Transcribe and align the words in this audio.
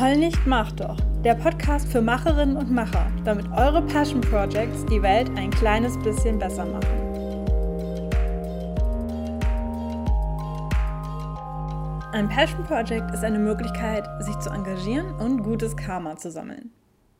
Heul 0.00 0.16
nicht, 0.16 0.46
mach 0.46 0.70
doch. 0.70 0.96
Der 1.24 1.34
Podcast 1.34 1.90
für 1.90 2.00
Macherinnen 2.00 2.56
und 2.56 2.70
Macher, 2.70 3.10
damit 3.24 3.50
eure 3.50 3.82
Passion 3.82 4.20
Projects 4.20 4.86
die 4.86 5.02
Welt 5.02 5.28
ein 5.36 5.50
kleines 5.50 5.98
bisschen 5.98 6.38
besser 6.38 6.64
machen. 6.66 6.86
Ein 12.12 12.28
Passion 12.28 12.62
Project 12.62 13.12
ist 13.12 13.24
eine 13.24 13.40
Möglichkeit, 13.40 14.04
sich 14.20 14.38
zu 14.38 14.50
engagieren 14.50 15.16
und 15.16 15.42
gutes 15.42 15.76
Karma 15.76 16.16
zu 16.16 16.30
sammeln. 16.30 16.70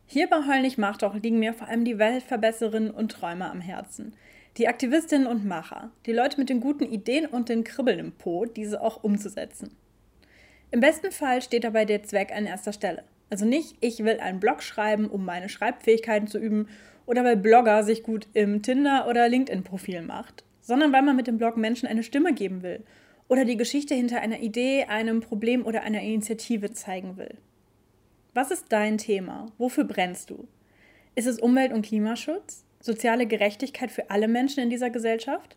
Hier 0.07 0.31
bei 0.31 0.47
Heul 0.47 0.63
nicht, 0.63 0.79
mach 0.79 0.99
doch 0.99 1.17
liegen 1.17 1.41
mir 1.41 1.55
vor 1.55 1.67
allem 1.67 1.85
die 1.85 1.99
Weltverbesserinnen 1.99 2.93
und 2.93 3.11
Träumer 3.11 3.51
am 3.51 3.61
Herzen. 3.61 4.15
Die 4.57 4.69
Aktivistinnen 4.69 5.27
und 5.27 5.45
Macher, 5.45 5.91
die 6.07 6.13
Leute 6.13 6.39
mit 6.39 6.49
den 6.49 6.61
guten 6.61 6.85
Ideen 6.85 7.27
und 7.27 7.49
den 7.49 7.65
Kribbeln 7.65 7.99
im 7.99 8.13
Po, 8.13 8.45
diese 8.45 8.81
auch 8.81 9.03
umzusetzen. 9.03 9.77
Im 10.71 10.81
besten 10.81 11.11
Fall 11.13 11.41
steht 11.41 11.65
dabei 11.65 11.85
der 11.85 12.03
Zweck 12.03 12.31
an 12.35 12.47
erster 12.47 12.73
Stelle. 12.73 13.05
Also 13.31 13.45
nicht, 13.45 13.77
ich 13.81 14.05
will 14.05 14.21
einen 14.21 14.41
Blog 14.41 14.63
schreiben, 14.63 15.09
um 15.09 15.25
meine 15.25 15.49
Schreibfähigkeiten 15.49 16.29
zu 16.29 16.39
üben 16.39 16.69
oder 17.07 17.25
weil 17.25 17.37
Blogger 17.37 17.83
sich 17.85 18.03
gut 18.03 18.27
im 18.35 18.63
Tinder- 18.63 19.07
oder 19.09 19.29
LinkedIn-Profil 19.29 20.03
macht, 20.03 20.45
sondern 20.61 20.93
weil 20.93 21.03
man 21.03 21.17
mit 21.17 21.27
dem 21.27 21.39
Blog 21.39 21.57
Menschen 21.57 21.89
eine 21.89 22.03
Stimme 22.03 22.35
geben 22.35 22.63
will 22.63 22.85
oder 23.29 23.45
die 23.45 23.57
Geschichte 23.57 23.95
hinter 23.95 24.21
einer 24.21 24.41
Idee, 24.41 24.85
einem 24.85 25.21
Problem 25.21 25.65
oder 25.65 25.83
einer 25.83 26.03
Initiative 26.03 26.73
zeigen 26.73 27.17
will. 27.17 27.35
Was 28.35 28.51
ist 28.51 28.67
dein 28.69 28.99
Thema? 28.99 29.47
Wofür 29.57 29.85
brennst 29.85 30.31
du? 30.31 30.47
Ist 31.15 31.27
es 31.27 31.41
Umwelt- 31.41 31.73
und 31.73 31.85
Klimaschutz? 31.85 32.65
Soziale 32.81 33.27
Gerechtigkeit 33.27 33.91
für 33.91 34.11
alle 34.11 34.29
Menschen 34.29 34.63
in 34.63 34.71
dieser 34.71 34.91
Gesellschaft? 34.91 35.57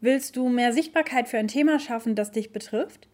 Willst 0.00 0.36
du 0.36 0.48
mehr 0.48 0.72
Sichtbarkeit 0.72 1.28
für 1.28 1.38
ein 1.38 1.48
Thema 1.48 1.80
schaffen, 1.80 2.14
das 2.14 2.30
dich 2.30 2.52
betrifft? 2.52 3.08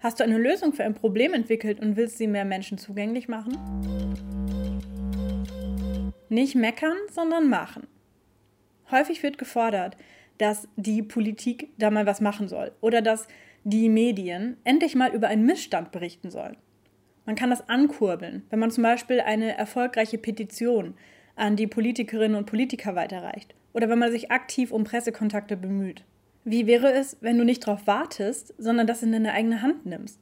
Hast 0.00 0.20
du 0.20 0.24
eine 0.24 0.38
Lösung 0.38 0.72
für 0.72 0.84
ein 0.84 0.94
Problem 0.94 1.34
entwickelt 1.34 1.80
und 1.80 1.96
willst 1.96 2.18
sie 2.18 2.28
mehr 2.28 2.44
Menschen 2.44 2.78
zugänglich 2.78 3.26
machen? 3.26 3.58
Nicht 6.28 6.54
meckern, 6.54 6.96
sondern 7.10 7.48
machen. 7.48 7.88
Häufig 8.92 9.24
wird 9.24 9.38
gefordert, 9.38 9.96
dass 10.38 10.68
die 10.76 11.02
Politik 11.02 11.70
da 11.78 11.90
mal 11.90 12.06
was 12.06 12.20
machen 12.20 12.46
soll 12.46 12.70
oder 12.80 13.02
dass 13.02 13.26
die 13.64 13.88
Medien 13.88 14.56
endlich 14.62 14.94
mal 14.94 15.12
über 15.12 15.26
einen 15.26 15.44
Missstand 15.44 15.90
berichten 15.90 16.30
sollen. 16.30 16.56
Man 17.26 17.34
kann 17.34 17.50
das 17.50 17.68
ankurbeln, 17.68 18.44
wenn 18.50 18.60
man 18.60 18.70
zum 18.70 18.84
Beispiel 18.84 19.20
eine 19.20 19.58
erfolgreiche 19.58 20.16
Petition 20.16 20.94
an 21.34 21.56
die 21.56 21.66
Politikerinnen 21.66 22.36
und 22.36 22.46
Politiker 22.46 22.94
weiterreicht 22.94 23.56
oder 23.72 23.88
wenn 23.88 23.98
man 23.98 24.12
sich 24.12 24.30
aktiv 24.30 24.70
um 24.70 24.84
Pressekontakte 24.84 25.56
bemüht. 25.56 26.04
Wie 26.50 26.66
wäre 26.66 26.90
es, 26.92 27.18
wenn 27.20 27.36
du 27.36 27.44
nicht 27.44 27.66
darauf 27.66 27.86
wartest, 27.86 28.54
sondern 28.56 28.86
das 28.86 29.02
in 29.02 29.12
deine 29.12 29.34
eigene 29.34 29.60
Hand 29.60 29.84
nimmst? 29.84 30.18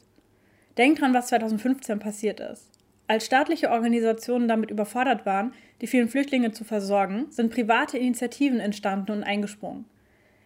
Denk 0.76 0.98
dran, 0.98 1.14
was 1.14 1.28
2015 1.28 2.00
passiert 2.00 2.40
ist. 2.40 2.68
Als 3.06 3.26
staatliche 3.26 3.70
Organisationen 3.70 4.48
damit 4.48 4.72
überfordert 4.72 5.24
waren, 5.24 5.52
die 5.80 5.86
vielen 5.86 6.08
Flüchtlinge 6.08 6.50
zu 6.50 6.64
versorgen, 6.64 7.26
sind 7.30 7.54
private 7.54 7.96
Initiativen 7.96 8.58
entstanden 8.58 9.12
und 9.12 9.22
eingesprungen. 9.22 9.84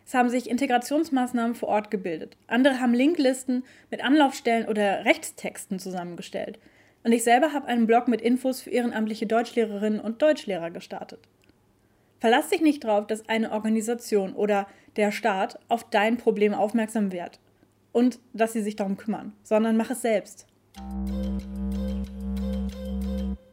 Es 0.05 0.13
haben 0.13 0.29
sich 0.29 0.51
Integrationsmaßnahmen 0.51 1.55
vor 1.55 1.71
Ort 1.71 1.91
gebildet. 1.91 2.37
Andere 2.47 2.79
haben 2.79 2.93
Linklisten 2.93 3.65
mit 3.91 4.05
Anlaufstellen 4.05 4.69
oder 4.69 5.07
Rechtstexten 5.07 5.79
zusammengestellt. 5.79 6.59
Und 7.05 7.13
ich 7.13 7.25
selber 7.25 7.55
habe 7.55 7.69
einen 7.69 7.87
Blog 7.87 8.07
mit 8.07 8.21
Infos 8.21 8.61
für 8.61 8.69
ehrenamtliche 8.69 9.27
Deutschlehrerinnen 9.27 9.99
und 10.01 10.21
Deutschlehrer 10.21 10.71
gestartet. 10.71 11.21
Verlass 12.21 12.51
dich 12.51 12.61
nicht 12.61 12.85
darauf, 12.85 13.07
dass 13.07 13.29
eine 13.31 13.51
Organisation 13.51 14.35
oder 14.35 14.67
der 14.97 15.11
Staat 15.11 15.59
auf 15.69 15.89
dein 15.89 16.19
Problem 16.19 16.53
aufmerksam 16.53 17.13
wird 17.13 17.41
und 17.93 18.19
dass 18.35 18.53
sie 18.53 18.63
sich 18.63 18.77
darum 18.77 18.99
kümmern, 18.99 19.33
sondern 19.43 19.79
mach 19.79 19.91
es 19.91 20.03
selbst. 20.03 20.47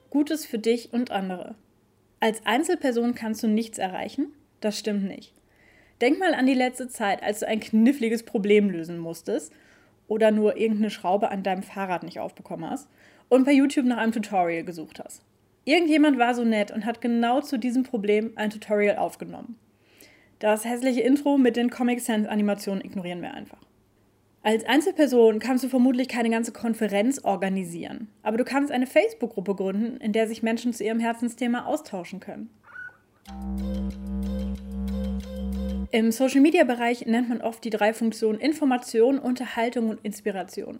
Gutes 0.09 0.46
für 0.46 0.59
dich 0.59 0.92
und 0.92 1.12
andere. 1.12 1.56
Als 2.19 2.46
Einzelperson 2.46 3.16
kannst 3.16 3.42
du 3.42 3.47
nichts 3.47 3.78
erreichen? 3.78 4.34
Das 4.59 4.78
stimmt 4.78 5.06
nicht. 5.06 5.34
Denk 6.02 6.19
mal 6.19 6.34
an 6.34 6.46
die 6.46 6.53
letzte 6.53 6.90
Zeit, 6.90 7.24
als 7.24 7.40
du 7.40 7.47
ein 7.47 7.62
kniffliges 7.62 8.24
Problem 8.24 8.69
lösen 8.69 8.97
musstest 8.97 9.53
oder 10.09 10.31
nur 10.31 10.58
irgendeine 10.58 10.90
Schraube 10.90 11.30
an 11.30 11.42
deinem 11.42 11.63
Fahrrad 11.63 12.03
nicht 12.03 12.19
aufbekommen 12.19 12.69
hast 12.69 12.90
und 13.30 13.46
bei 13.46 13.53
YouTube 13.53 13.86
nach 13.86 13.97
einem 13.97 14.12
Tutorial 14.12 14.63
gesucht 14.63 15.00
hast. 15.00 15.22
Irgendjemand 15.68 16.18
war 16.18 16.34
so 16.34 16.46
nett 16.46 16.72
und 16.72 16.86
hat 16.86 17.02
genau 17.02 17.42
zu 17.42 17.60
diesem 17.60 17.84
Problem 17.84 18.32
ein 18.38 18.52
Tutorial 18.52 18.96
aufgenommen. 18.96 19.60
Das 20.40 20.64
hässliche 20.64 21.02
Intro 21.02 21.38
mit 21.38 21.58
den 21.58 21.70
Comic 21.70 22.00
Sans 22.00 22.26
Animationen 22.26 22.82
ignorieren 22.86 23.22
wir 23.22 23.34
einfach. 23.34 23.60
Als 24.44 24.64
Einzelperson 24.64 25.40
kannst 25.40 25.66
du 25.66 25.68
vermutlich 25.68 26.08
keine 26.08 26.30
ganze 26.30 26.54
Konferenz 26.54 27.20
organisieren, 27.22 28.08
aber 28.24 28.38
du 28.38 28.46
kannst 28.46 28.72
eine 28.72 28.88
Facebook-Gruppe 28.88 29.56
gründen, 29.56 29.98
in 29.98 30.14
der 30.14 30.30
sich 30.30 30.42
Menschen 30.42 30.72
zu 30.72 30.86
ihrem 30.86 31.02
Herzensthema 31.02 31.66
austauschen 31.66 32.22
können. 32.22 32.50
Im 35.92 36.14
Social-Media-Bereich 36.14 37.08
nennt 37.08 37.28
man 37.28 37.42
oft 37.42 37.62
die 37.66 37.72
drei 37.72 37.92
Funktionen 37.92 38.40
Information, 38.40 39.20
Unterhaltung 39.20 39.90
und 39.90 40.00
Inspiration. 40.06 40.80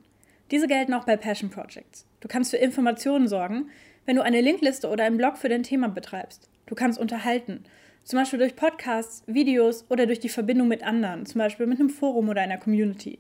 Diese 0.50 0.68
gelten 0.68 0.94
auch 0.94 1.04
bei 1.04 1.18
Passion 1.18 1.50
Projects. 1.50 2.06
Du 2.22 2.30
kannst 2.30 2.52
für 2.52 2.58
Informationen 2.58 3.28
sorgen, 3.28 3.70
wenn 4.08 4.16
du 4.16 4.24
eine 4.24 4.42
Linkliste 4.42 4.88
oder 4.88 5.04
einen 5.04 5.18
Blog 5.18 5.38
für 5.38 5.50
dein 5.50 5.64
Thema 5.64 5.90
betreibst. 5.90 6.50
Du 6.66 6.76
kannst 6.76 6.98
unterhalten, 6.98 7.66
zum 8.06 8.18
Beispiel 8.18 8.40
durch 8.40 8.56
Podcasts, 8.56 9.22
Videos 9.28 9.86
oder 9.90 10.06
durch 10.06 10.22
die 10.22 10.30
Verbindung 10.30 10.70
mit 10.70 10.82
anderen, 10.82 11.26
zum 11.26 11.40
Beispiel 11.40 11.68
mit 11.68 11.80
einem 11.80 11.90
Forum 11.90 12.30
oder 12.30 12.42
einer 12.42 12.58
Community. 12.58 13.20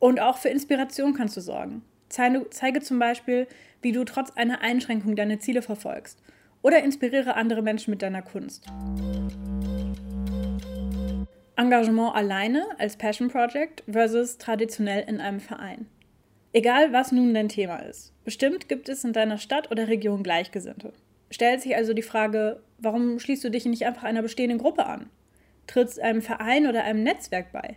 Und 0.00 0.20
auch 0.20 0.38
für 0.38 0.48
Inspiration 0.48 1.14
kannst 1.14 1.36
du 1.36 1.40
sorgen. 1.40 1.82
Zeige, 2.08 2.80
zum 2.80 2.98
Beispiel, 2.98 3.46
wie 3.80 3.92
du 3.92 4.04
trotz 4.04 4.32
einer 4.32 4.60
Einschränkung 4.60 5.14
deine 5.14 5.38
Ziele 5.38 5.62
verfolgst 5.62 6.20
oder 6.62 6.82
inspiriere 6.82 7.34
andere 7.34 7.62
Menschen 7.62 7.92
mit 7.92 8.02
deiner 8.02 8.22
Kunst. 8.22 8.66
Engagement 11.56 12.14
alleine 12.14 12.66
als 12.78 12.96
Passion 12.96 13.28
Project 13.28 13.84
versus 13.88 14.36
traditionell 14.36 15.04
in 15.08 15.20
einem 15.20 15.40
Verein. 15.40 15.86
Egal, 16.56 16.90
was 16.94 17.12
nun 17.12 17.34
dein 17.34 17.50
Thema 17.50 17.80
ist. 17.80 18.14
Bestimmt 18.24 18.66
gibt 18.66 18.88
es 18.88 19.04
in 19.04 19.12
deiner 19.12 19.36
Stadt 19.36 19.70
oder 19.70 19.88
Region 19.88 20.22
Gleichgesinnte. 20.22 20.94
Stellt 21.30 21.60
sich 21.60 21.76
also 21.76 21.92
die 21.92 22.00
Frage, 22.00 22.62
warum 22.78 23.18
schließt 23.18 23.44
du 23.44 23.50
dich 23.50 23.66
nicht 23.66 23.84
einfach 23.84 24.04
einer 24.04 24.22
bestehenden 24.22 24.56
Gruppe 24.56 24.86
an? 24.86 25.10
Trittst 25.66 26.00
einem 26.00 26.22
Verein 26.22 26.66
oder 26.66 26.82
einem 26.84 27.02
Netzwerk 27.02 27.52
bei? 27.52 27.76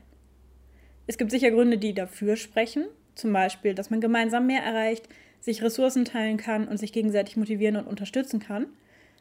Es 1.07 1.17
gibt 1.17 1.29
sicher 1.29 1.51
Gründe, 1.51 1.77
die 1.77 1.93
dafür 1.93 2.37
sprechen, 2.37 2.85
zum 3.15 3.33
Beispiel, 3.33 3.73
dass 3.73 3.89
man 3.89 3.99
gemeinsam 3.99 4.47
mehr 4.47 4.63
erreicht, 4.63 5.09
sich 5.41 5.61
Ressourcen 5.61 6.05
teilen 6.05 6.37
kann 6.37 6.65
und 6.65 6.77
sich 6.77 6.93
gegenseitig 6.93 7.35
motivieren 7.35 7.75
und 7.75 7.85
unterstützen 7.85 8.39
kann, 8.39 8.67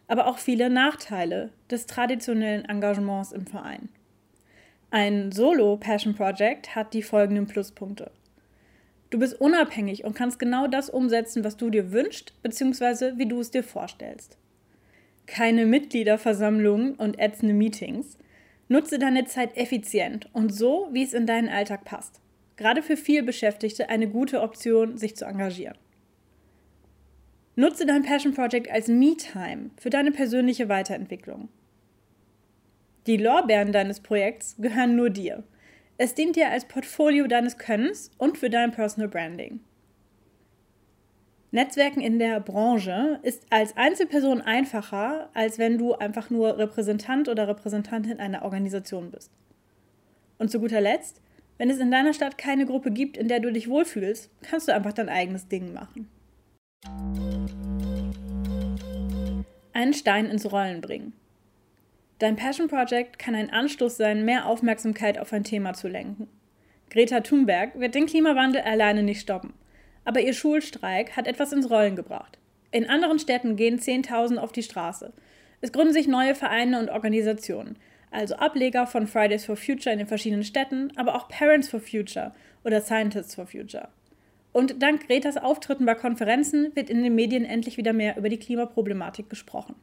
aber 0.06 0.28
auch 0.28 0.38
viele 0.38 0.70
Nachteile 0.70 1.50
des 1.68 1.86
traditionellen 1.86 2.64
Engagements 2.64 3.32
im 3.32 3.44
Verein. 3.44 3.88
Ein 4.92 5.32
Solo-Passion 5.32 6.14
Project 6.14 6.76
hat 6.76 6.94
die 6.94 7.02
folgenden 7.02 7.48
Pluspunkte. 7.48 8.12
Du 9.10 9.18
bist 9.18 9.40
unabhängig 9.40 10.04
und 10.04 10.14
kannst 10.14 10.38
genau 10.38 10.66
das 10.66 10.90
umsetzen, 10.90 11.44
was 11.44 11.56
du 11.56 11.70
dir 11.70 11.92
wünschst, 11.92 12.34
beziehungsweise 12.42 13.16
wie 13.16 13.26
du 13.26 13.40
es 13.40 13.50
dir 13.50 13.62
vorstellst. 13.62 14.36
Keine 15.26 15.66
Mitgliederversammlungen 15.66 16.94
und 16.94 17.18
ätzende 17.18 17.54
Meetings. 17.54 18.18
Nutze 18.68 18.98
deine 18.98 19.24
Zeit 19.24 19.56
effizient 19.56 20.28
und 20.34 20.54
so, 20.54 20.88
wie 20.92 21.02
es 21.02 21.14
in 21.14 21.26
deinen 21.26 21.48
Alltag 21.48 21.84
passt. 21.84 22.20
Gerade 22.56 22.82
für 22.82 22.96
vielbeschäftigte 22.96 23.88
eine 23.88 24.08
gute 24.08 24.42
Option, 24.42 24.98
sich 24.98 25.16
zu 25.16 25.24
engagieren. 25.24 25.78
Nutze 27.56 27.86
dein 27.86 28.02
Passion 28.02 28.34
Project 28.34 28.70
als 28.70 28.88
Me-Time 28.88 29.70
für 29.78 29.90
deine 29.90 30.12
persönliche 30.12 30.68
Weiterentwicklung. 30.68 31.48
Die 33.06 33.16
Lorbeeren 33.16 33.72
deines 33.72 34.00
Projekts 34.00 34.56
gehören 34.58 34.96
nur 34.96 35.08
dir. 35.08 35.44
Es 36.00 36.14
dient 36.14 36.36
dir 36.36 36.48
als 36.48 36.64
Portfolio 36.64 37.26
deines 37.26 37.58
Könnens 37.58 38.12
und 38.18 38.38
für 38.38 38.48
dein 38.48 38.70
Personal 38.70 39.08
Branding. 39.08 39.58
Netzwerken 41.50 42.00
in 42.00 42.20
der 42.20 42.38
Branche 42.38 43.18
ist 43.24 43.44
als 43.50 43.76
Einzelperson 43.76 44.40
einfacher, 44.40 45.28
als 45.34 45.58
wenn 45.58 45.76
du 45.76 45.94
einfach 45.94 46.30
nur 46.30 46.56
Repräsentant 46.56 47.28
oder 47.28 47.48
Repräsentantin 47.48 48.20
einer 48.20 48.44
Organisation 48.44 49.10
bist. 49.10 49.32
Und 50.38 50.52
zu 50.52 50.60
guter 50.60 50.80
Letzt, 50.80 51.20
wenn 51.56 51.68
es 51.68 51.80
in 51.80 51.90
deiner 51.90 52.14
Stadt 52.14 52.38
keine 52.38 52.64
Gruppe 52.64 52.92
gibt, 52.92 53.16
in 53.16 53.26
der 53.26 53.40
du 53.40 53.50
dich 53.50 53.68
wohlfühlst, 53.68 54.30
kannst 54.42 54.68
du 54.68 54.74
einfach 54.74 54.92
dein 54.92 55.08
eigenes 55.08 55.48
Ding 55.48 55.72
machen. 55.72 56.08
Einen 59.72 59.94
Stein 59.94 60.26
ins 60.26 60.52
Rollen 60.52 60.80
bringen. 60.80 61.12
Dein 62.18 62.34
Passion 62.34 62.66
Project 62.66 63.20
kann 63.20 63.36
ein 63.36 63.50
Anstoß 63.50 63.96
sein, 63.96 64.24
mehr 64.24 64.46
Aufmerksamkeit 64.46 65.18
auf 65.18 65.32
ein 65.32 65.44
Thema 65.44 65.74
zu 65.74 65.86
lenken. 65.86 66.28
Greta 66.90 67.20
Thunberg 67.20 67.78
wird 67.78 67.94
den 67.94 68.06
Klimawandel 68.06 68.62
alleine 68.62 69.04
nicht 69.04 69.20
stoppen, 69.20 69.52
aber 70.04 70.20
ihr 70.20 70.32
Schulstreik 70.32 71.16
hat 71.16 71.28
etwas 71.28 71.52
ins 71.52 71.70
Rollen 71.70 71.94
gebracht. 71.94 72.38
In 72.72 72.90
anderen 72.90 73.20
Städten 73.20 73.54
gehen 73.54 73.78
10.000 73.78 74.38
auf 74.38 74.50
die 74.50 74.64
Straße. 74.64 75.12
Es 75.60 75.70
gründen 75.70 75.92
sich 75.92 76.08
neue 76.08 76.34
Vereine 76.34 76.80
und 76.80 76.90
Organisationen, 76.90 77.76
also 78.10 78.34
Ableger 78.34 78.88
von 78.88 79.06
Fridays 79.06 79.44
for 79.44 79.56
Future 79.56 79.92
in 79.92 79.98
den 79.98 80.08
verschiedenen 80.08 80.44
Städten, 80.44 80.92
aber 80.96 81.14
auch 81.14 81.28
Parents 81.28 81.68
for 81.68 81.78
Future 81.78 82.32
oder 82.64 82.80
Scientists 82.80 83.36
for 83.36 83.46
Future. 83.46 83.90
Und 84.52 84.82
dank 84.82 85.06
Gretas 85.06 85.36
Auftritten 85.36 85.86
bei 85.86 85.94
Konferenzen 85.94 86.74
wird 86.74 86.90
in 86.90 87.04
den 87.04 87.14
Medien 87.14 87.44
endlich 87.44 87.76
wieder 87.76 87.92
mehr 87.92 88.16
über 88.16 88.28
die 88.28 88.38
Klimaproblematik 88.38 89.30
gesprochen. 89.30 89.76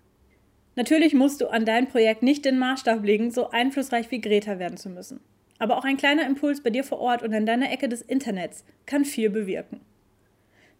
Natürlich 0.76 1.14
musst 1.14 1.40
du 1.40 1.48
an 1.48 1.66
dein 1.66 1.88
Projekt 1.88 2.22
nicht 2.22 2.44
den 2.44 2.60
Maßstab 2.60 3.04
legen, 3.04 3.32
so 3.32 3.50
einflussreich 3.50 4.12
wie 4.12 4.20
Greta 4.20 4.60
werden 4.60 4.78
zu 4.78 4.90
müssen. 4.90 5.22
Aber 5.58 5.78
auch 5.78 5.86
ein 5.86 5.98
kleiner 5.98 6.26
Impuls 6.26 6.62
bei 6.62 6.70
dir 6.70 6.84
vor 6.84 7.00
Ort 7.00 7.24
und 7.24 7.34
an 7.34 7.46
deiner 7.46 7.72
Ecke 7.72 7.88
des 7.88 8.02
Internets 8.02 8.66
kann 8.86 9.06
viel 9.06 9.30
bewirken. 9.30 9.80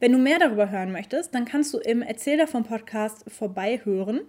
Wenn 0.02 0.12
du 0.12 0.18
mehr 0.18 0.40
darüber 0.40 0.70
hören 0.70 0.92
möchtest, 0.92 1.34
dann 1.34 1.46
kannst 1.46 1.74
du 1.74 1.78
im 1.78 2.02
Erzähler 2.02 2.48
vom 2.48 2.66
Podcast 2.66 3.24
vorbeihören. 3.32 4.22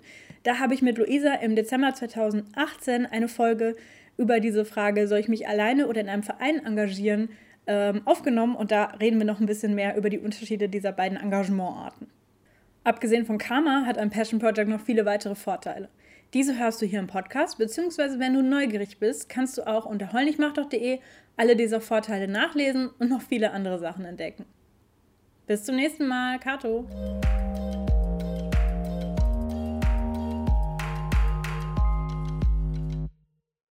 Da 0.44 0.60
habe 0.60 0.74
ich 0.74 0.82
mit 0.82 0.98
Luisa 0.98 1.34
im 1.34 1.56
Dezember 1.56 1.92
2018 1.92 3.06
eine 3.06 3.26
Folge 3.26 3.74
über 4.16 4.38
diese 4.38 4.64
Frage, 4.64 5.08
soll 5.08 5.18
ich 5.18 5.28
mich 5.28 5.48
alleine 5.48 5.88
oder 5.88 6.00
in 6.00 6.08
einem 6.08 6.22
Verein 6.22 6.64
engagieren, 6.64 7.30
ähm, 7.66 8.02
aufgenommen 8.04 8.54
und 8.54 8.70
da 8.70 8.84
reden 9.00 9.18
wir 9.18 9.26
noch 9.26 9.40
ein 9.40 9.46
bisschen 9.46 9.74
mehr 9.74 9.96
über 9.96 10.08
die 10.08 10.20
Unterschiede 10.20 10.68
dieser 10.68 10.92
beiden 10.92 11.18
Engagementarten. 11.18 12.05
Abgesehen 12.86 13.26
von 13.26 13.36
Karma 13.36 13.84
hat 13.84 13.98
ein 13.98 14.10
Passion 14.10 14.38
Project 14.38 14.68
noch 14.68 14.80
viele 14.80 15.04
weitere 15.04 15.34
Vorteile. 15.34 15.88
Diese 16.34 16.56
hörst 16.56 16.80
du 16.80 16.86
hier 16.86 17.00
im 17.00 17.08
Podcast, 17.08 17.58
beziehungsweise 17.58 18.20
wenn 18.20 18.32
du 18.32 18.44
neugierig 18.44 19.00
bist, 19.00 19.28
kannst 19.28 19.58
du 19.58 19.66
auch 19.66 19.86
unter 19.86 20.12
heulnichmachdoch.de 20.12 21.00
alle 21.36 21.56
dieser 21.56 21.80
Vorteile 21.80 22.28
nachlesen 22.28 22.90
und 23.00 23.10
noch 23.10 23.22
viele 23.22 23.50
andere 23.50 23.80
Sachen 23.80 24.04
entdecken. 24.04 24.44
Bis 25.48 25.64
zum 25.64 25.74
nächsten 25.74 26.06
Mal, 26.06 26.38
Kato! 26.38 26.86